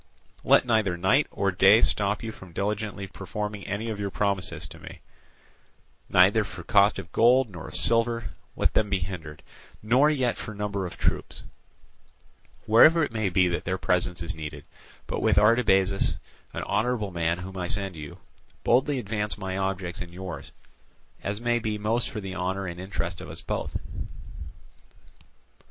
Let 0.43 0.65
neither 0.65 0.97
night 0.97 1.27
nor 1.31 1.51
day 1.51 1.79
stop 1.83 2.23
you 2.23 2.31
from 2.31 2.53
diligently 2.53 3.05
performing 3.05 3.67
any 3.67 3.87
of 3.91 3.99
your 3.99 4.09
promises 4.09 4.67
to 4.69 4.79
me; 4.79 4.99
neither 6.09 6.43
for 6.43 6.63
cost 6.63 6.97
of 6.97 7.11
gold 7.11 7.51
nor 7.51 7.67
of 7.67 7.75
silver 7.75 8.31
let 8.55 8.73
them 8.73 8.89
be 8.89 8.97
hindered, 8.97 9.43
nor 9.83 10.09
yet 10.09 10.39
for 10.39 10.55
number 10.55 10.87
of 10.87 10.97
troops, 10.97 11.43
wherever 12.65 13.03
it 13.03 13.11
may 13.11 13.29
be 13.29 13.47
that 13.49 13.63
their 13.65 13.77
presence 13.77 14.23
is 14.23 14.35
needed; 14.35 14.65
but 15.05 15.21
with 15.21 15.37
Artabazus, 15.37 16.15
an 16.51 16.63
honourable 16.63 17.11
man 17.11 17.37
whom 17.37 17.55
I 17.55 17.67
send 17.67 17.95
you, 17.95 18.17
boldly 18.63 18.97
advance 18.97 19.37
my 19.37 19.55
objects 19.55 20.01
and 20.01 20.11
yours, 20.11 20.51
as 21.21 21.39
may 21.39 21.59
be 21.59 21.77
most 21.77 22.09
for 22.09 22.19
the 22.19 22.33
honour 22.33 22.65
and 22.65 22.79
interest 22.79 23.21
of 23.21 23.29
us 23.29 23.41
both." 23.41 23.77